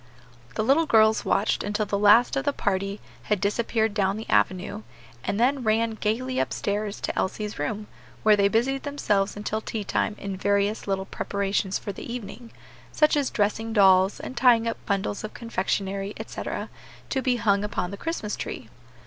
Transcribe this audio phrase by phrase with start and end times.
[0.55, 4.81] The little girls watched until the last of the party had disappeared down the avenue,
[5.23, 7.85] and then ran gayly up stairs to Elsie's room,
[8.23, 12.49] where they busied themselves until tea time in various little preparations for the evening,
[12.91, 16.69] such as dressing dolls, and tying up bundles of confectionery, etc.,
[17.11, 18.69] to be hung upon the Christmas tree.